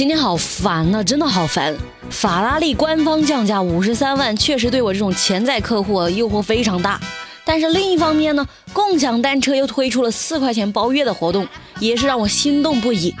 [0.00, 1.76] 今天好烦呐，真的好烦！
[2.08, 6.98] 法拉利官方降价五十三万，确实对我这种潜在客户诱惑非常大。
[7.44, 11.46] 但是另一方面呢，共享单车又推出了四块钱包月的活动，
[11.80, 13.14] 也是让我心动不已。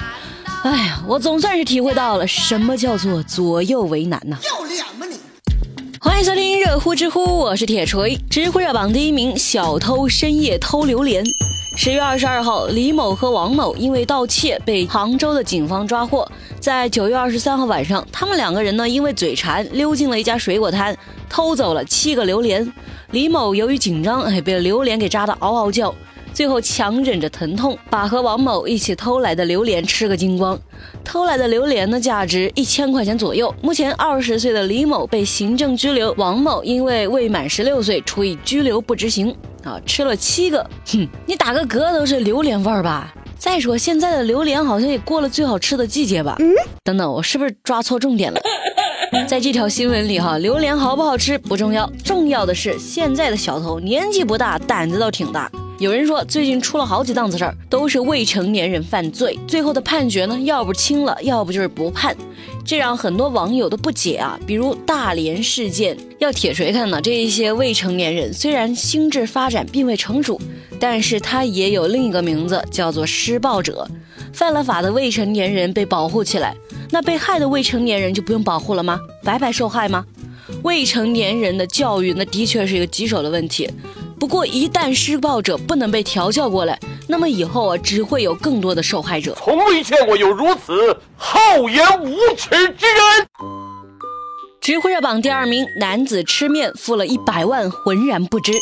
[0.62, 4.38] 哎呀，我总算是体会到了什么叫做左右为难呐！
[4.42, 5.18] 要脸吗你？
[6.00, 8.18] 欢迎收听热乎知乎，我是铁锤。
[8.30, 11.22] 知乎热榜第一名：小偷深夜偷榴莲。
[11.76, 16.26] 十月二十二号，李某和王某因为盗窃被杭州的警方抓获。
[16.60, 20.94] 在九月二十三号晚上，他们两个人呢因为嘴馋溜进了一家水果摊，
[21.26, 22.70] 偷走了七个榴莲。
[23.12, 25.94] 李某由于紧张，哎，被榴莲给扎得嗷嗷叫，
[26.34, 30.58] 最后强忍着疼痛，把和王某一起偷来的榴莲吃个精光。
[31.02, 33.52] 偷来的榴莲呢价值一千块钱左右。
[33.62, 39.34] 目前二十岁的李某被行政拘留，王某因为未满十六岁，处以拘留不执行。
[39.64, 43.14] 啊，吃了七个，哼，你打个嗝都是榴莲味儿吧？
[43.40, 46.36] 再说现在的榴莲好像也过了最好吃的季节吧？
[46.40, 46.52] 嗯，
[46.84, 48.38] 等等，我是不是抓错重点了？
[49.26, 55.50] 在这条新闻里哈，榴莲好不好吃不重要，重要的是现在的小偷年纪不大，胆子倒挺大。
[55.78, 62.14] 有人说最近出了好几档子事儿，都是未成年人犯罪，最后的判决呢，要不轻了，要不就是不判。
[62.64, 70.40] 这让很多网友都不解啊，比如大连事件，要铁锤看呢，这一些未成年人虽然心智发展并未成熟，
[70.78, 73.88] 但是他也有另一个名字，叫做施暴者。
[74.32, 76.54] 犯了法的未成年人被保护起来，
[76.90, 79.00] 那被害的未成年人就不用保护了吗？
[79.24, 80.06] 白白受害吗？
[80.62, 83.68] 未成年人的教育，那的确是一个棘手的问题。
[84.20, 89.34] 不过一旦施暴者不能被调教过来，那么以后啊，只会有更多的受害者。
[89.38, 93.26] 从未见过有如此厚颜无耻之人。
[94.60, 98.52] 知乎热榜第二名，男子吃面付了一百万，浑然不知。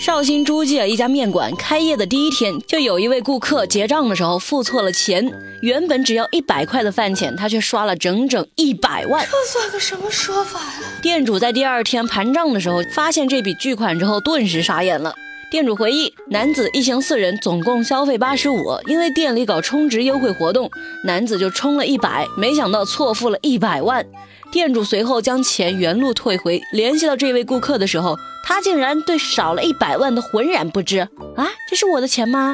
[0.00, 5.26] 绍兴诸暨一家面馆开业的第一天，就有一位顾客结账的时候付错了钱，
[5.62, 9.26] 原本只要一百块的饭钱，他却刷了整整一百万。
[9.30, 10.80] 这算个什么说法呀？
[11.00, 15.14] 店主在第二天盘账的时候，发现这笔巨款之后，顿时傻眼了。
[15.54, 20.68] 店主回忆，男子一行四人总共消费八十五，因为店里搞充值优惠活动，
[21.04, 24.04] 男子就充了一百，没想到错付了一百万。
[24.50, 30.98] 店主随后将钱原路退回，联系到这位顾客的时候，他竟然对少了一百万的浑然不知
[31.36, 31.48] 啊！
[31.70, 32.52] 这是我的钱吗？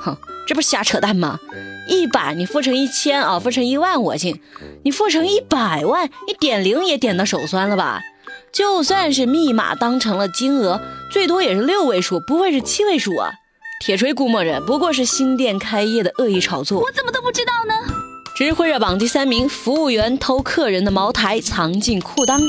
[0.00, 0.16] 哼，
[0.46, 1.38] 这不是瞎扯淡吗？
[1.90, 4.40] 一百你付成一千啊，付成一万我信，
[4.82, 8.00] 你付成一百万，你点零也点到手酸了吧？
[8.52, 10.80] 就算是密码当成了金额，
[11.12, 13.30] 最多也是六位数，不会是七位数啊！
[13.84, 17.94] 铁锤估摸着不过是新店开业的恶意炒作，我怎么都不知道呢？
[18.34, 22.40] 知乎热榜第三名，服务员偷客人的茅台藏进裤裆。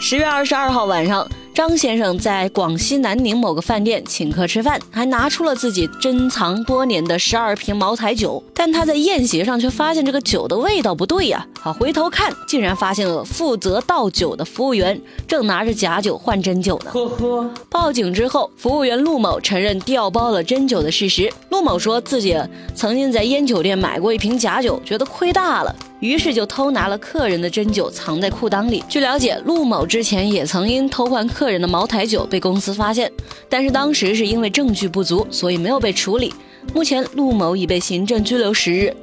[0.00, 1.28] 十月二十二号晚上。
[1.58, 11.44] 张先生在广西南宁某个饭店请客吃饭，还拿出了自己珍藏多年的十二瓶茅台酒，但他在宴席上却发现这个酒的味道不对呀！
[11.64, 16.92] 啊，回头看，竟然发现了负责倒酒的服务员正拿着假酒换真酒呢。
[16.92, 17.50] 呵呵。
[17.68, 21.28] 报警之后，服务员陆某承认调包了真酒的事实。
[21.48, 22.40] 陆某说自己
[22.72, 25.74] 曾经在烟酒店买过一瓶假酒，觉得亏大了。
[26.00, 28.84] 于是就偷拿了客人的真酒，藏在裤裆里。
[28.88, 33.10] 据了解，陆某之前也曾因偷换客人的茅台酒被公司发现，
[33.48, 36.32] 但是当时是因为证据不足，所以没有被处理。
[36.72, 38.94] 目前陆某已被行政拘留十日。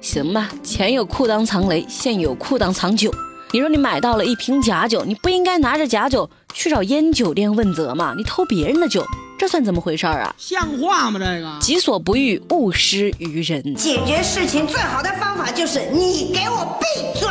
[0.00, 3.08] 行吧，前有裤裆藏雷，现有裤裆藏酒。
[3.52, 8.14] 你说你买到了一瓶假酒，你不应该拿着假酒去找烟酒店问责嘛？
[8.16, 9.04] 你偷别人的酒。
[9.38, 10.34] 这算怎么回事儿啊？
[10.38, 11.18] 像话吗？
[11.18, 13.74] 这个己所不欲，勿施于人。
[13.74, 17.28] 解决事情最好的方法就是你给我闭嘴。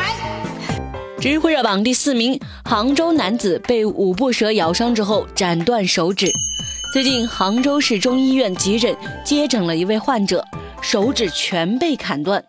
[1.22, 6.30] 知乎热榜第四名，杭州男子被五步蛇咬伤之后斩断手指。
[6.92, 8.94] 最近，杭州市中医院急诊
[9.24, 10.44] 接诊了一位患者，
[10.82, 12.44] 手指全被砍断。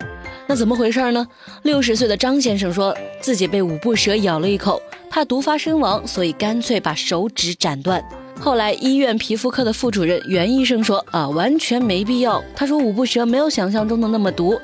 [0.47, 1.27] 那怎么回事呢？
[1.63, 8.03] 六十岁的张先生说自己被五步蛇咬了一口，怕毒发身亡，所以干脆把手指斩断。
[8.39, 14.61] 后来，医院皮肤科的副主任袁医生说：“啊，完全没必要。”他说：“五步蛇没有想象中的那么毒，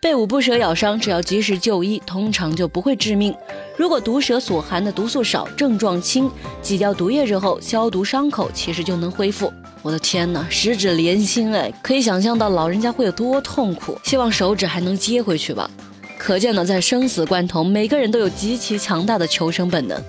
[0.00, 3.32] 被五步蛇咬伤，只要及时就医，通常就不会致命。
[3.76, 6.28] 如果毒蛇所含的毒素少，症状轻，
[6.60, 9.52] 挤掉毒液之后消毒伤口，其实就能恢复。”
[9.82, 13.98] 我的天哪，十指连心哎，可以想象到老人家会有多痛苦。
[14.04, 15.68] 希望手指还能接回去吧。
[16.16, 20.00] 可见呢，在生死关头，每个人都有极其强大的求生本能。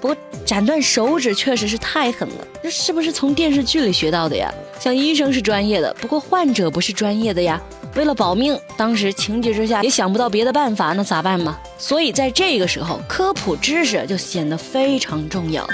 [0.00, 4.50] 不过斩断手指确实是太狠了，这是不是从电视剧里学到的呀？
[4.80, 7.60] 像医生是专业的，不过患者不是专业的呀。
[7.96, 11.58] 为了保命，当时情急之下也想不到别的办法，那咋办嘛？
[11.76, 15.66] 所以在这个时候，科普知识就显得非常重要。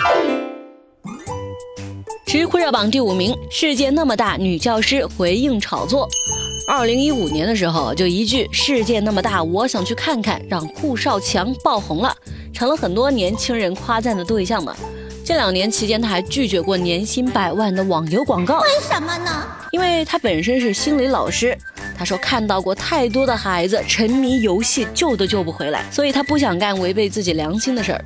[2.26, 6.08] 知乎热榜第五名，世界那么大，女教师回应炒作。
[6.66, 12.12] 二零一五年的时候，就一句“世界那么大，我想去看看”，让顾少强爆红了，
[12.52, 14.74] 成了很多年轻人夸赞的对象嘛。
[15.24, 18.58] 这两年期间，他还拒绝过年薪百万的网游广告。
[18.58, 19.30] 为什么呢？
[19.70, 21.56] 因为他本身是心理老师，
[21.96, 28.04] 他说看到过太多的孩子沉迷游戏，救都救不回来，所以他不想干违背自己良心的事儿。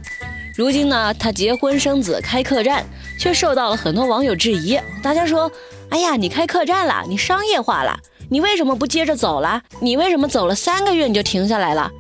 [0.61, 2.85] 如今呢，他结婚生子开客栈，
[3.19, 4.79] 却受到了很多网友质疑。
[5.03, 5.51] 大家说
[5.89, 7.99] ：“哎呀，你开客栈了，你商业化了，
[8.29, 9.63] 你为什么不接着走了？
[9.81, 11.91] 你为什么走了三个月你就停下来了？”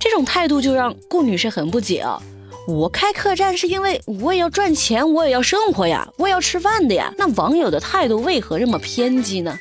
[0.00, 2.18] 这种态度就让顾女士很不解啊。
[2.66, 7.12] 我开客栈是因为我也要赚钱，我也要生活呀，我也要吃饭的呀。
[7.18, 9.54] 那网友的态度为何这么偏激呢？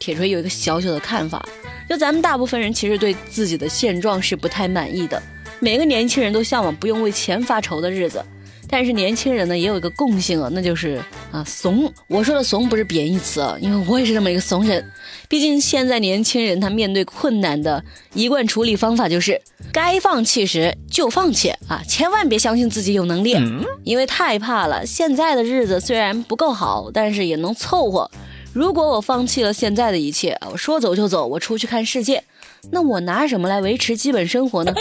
[0.00, 1.40] 铁锤有一个小小的看法，
[1.88, 5.22] 就咱们大部分人其实对自己的现状是不太满意的，
[5.62, 8.20] 每个年轻人都向往不用为钱发愁的日子。
[8.68, 11.00] 但是年轻人呢也有一个共性啊，那就是
[11.30, 11.92] 啊怂。
[12.08, 14.84] 我说的怂不是贬义词啊，因为我也是这么一个怂人。
[15.28, 19.40] 毕竟现在年轻人他面对困难的一贯处理方法就是
[19.72, 23.36] 该放弃时就放弃啊，千万别相信自己有能力，
[23.84, 24.84] 因为太怕了。
[24.84, 28.10] 现在的日子虽然不够好，但是也能凑合。
[28.52, 32.24] 如果我放弃了现在的一切，我说走就走，我出去看世界，
[32.70, 34.74] 那我拿什么来维持基本生活呢？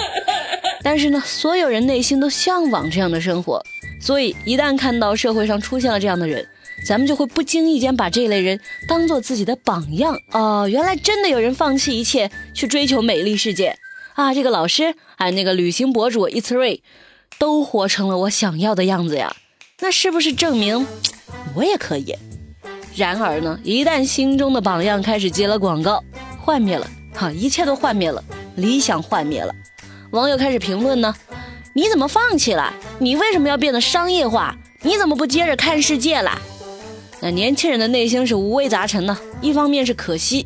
[0.83, 3.63] 但是呢，所有人内心都向往这样的生活。
[3.99, 6.47] 所以，一旦看到社会上出现了这样的人，
[6.85, 10.67] 咱们就会不经意间把这类人当做自己的榜样哦。
[10.67, 13.77] 原来真的有人放弃一切去追求美丽世界
[14.15, 14.33] 啊！
[14.33, 16.81] 这个老师还有那个旅行博主 It's Ray，
[17.37, 19.35] 都活成了我想要的样子呀。
[19.81, 20.87] 那是不是证明
[21.55, 22.15] 我也可以？
[22.95, 26.03] 然而呢，一旦心中的榜样开始接了广告，
[26.39, 28.23] 幻灭了，哈，一切都幻灭了，
[28.55, 29.53] 理想幻灭了。
[30.11, 31.15] 网友开始评论呢。
[31.73, 32.73] 你怎么放弃了？
[32.99, 34.53] 你为什么要变得商业化？
[34.81, 36.37] 你怎么不接着看世界了？
[37.21, 39.17] 那年轻人的内心是五味杂陈呢。
[39.39, 40.45] 一方面是可惜，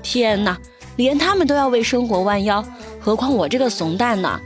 [0.00, 0.56] 天哪，
[0.94, 2.64] 连他们都要为生活弯腰，
[3.00, 4.40] 何况我这个怂蛋呢？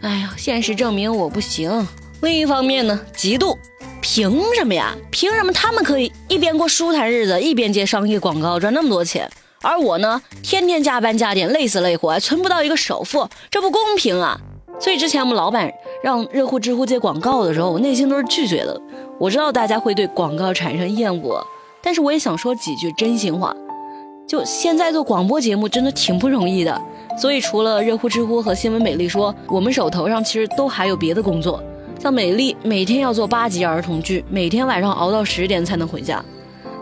[0.00, 1.86] 哎呀，现实证明我不行。
[2.20, 3.56] 另一方面呢，嫉妒，
[4.00, 4.96] 凭什么呀？
[5.12, 9.30] 凭什么他们可以一边过舒坦日子，一边接商业广告赚那么多钱，
[9.62, 14.40] 而我呢，天天加班加点，累死累活，还存不到一个首付，这不公平啊！
[14.78, 15.70] 所以之前我们老板
[16.02, 18.80] 让热乎知乎接广告的时候，我内心都是拒绝的。
[19.18, 21.46] 我知道大家会对广告产生厌恶，
[21.82, 23.54] 但是我也想说几句真心话。
[24.26, 26.80] 就现在做广播节目真的挺不容易的，
[27.18, 31.62] 所以除了热乎知乎和新闻美丽说，我们手头上其实都还有别的工作。
[31.98, 36.24] 像美丽每天要做八集儿童剧，每天晚上熬到十点才能回家。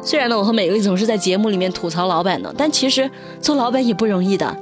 [0.03, 3.11] 虽然呢，我和美丽总是在节目里面吐槽老板呢，但其实
[3.41, 4.57] 做老板也不容易的。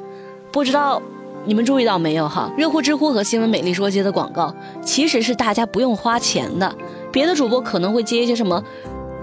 [0.53, 1.01] 不知道。
[1.49, 2.53] 你们注意到没有哈？
[2.59, 4.53] 热乎知乎和新闻美丽说接的广告，
[4.83, 6.75] 其实是大家不用花钱的。
[7.13, 8.61] 别的主播可能会接一些什么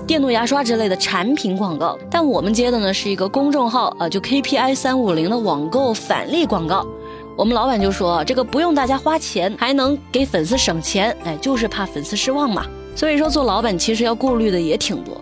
[0.08, 6.88] 电动牙刷之类的产品广告，但我们接的呢是一个公众号啊，就 KPI 三五零的网购返利广告。
[7.36, 12.66] 我们老板就说这个不用大家花钱，还能给粉丝省钱，哎，就是怕粉丝失望嘛。
[12.96, 15.22] 所以说做老板其实要顾虑的也挺多。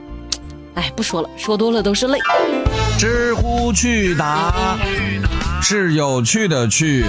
[0.75, 2.19] 哎，不说了，说多了都是泪。
[2.97, 4.77] 知乎去答。
[5.62, 7.06] 是有趣的去。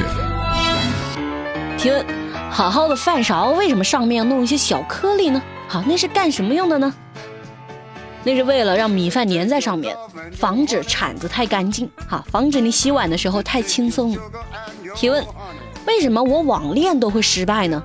[1.79, 2.05] 提问：
[2.50, 5.41] 好好的饭勺为什么上面要弄一些小颗粒呢？
[5.69, 6.93] 好，那是干什么用的呢？
[8.25, 9.97] 那是为了让米饭粘在上面，
[10.32, 14.17] 防止铲子太干净，哈，防止你洗碗的时候太轻松。
[14.94, 15.25] 提问：
[15.87, 17.82] 为什么我网恋都会失败呢？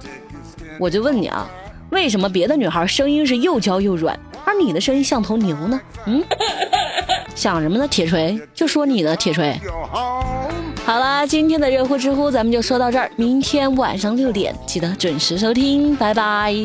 [0.79, 1.49] 我就问你啊，
[1.89, 5.79] 为什么别的女孩声音是又娇又软，而你的声音像头牛呢？
[6.05, 6.23] 嗯，
[7.35, 7.85] 想什么呢？
[7.85, 9.59] 铁锤，就说你的铁锤。
[10.85, 16.55] 好啦，今天的热乎知乎咱们就说到这儿，明天晚上六点记得准时收听，拜拜。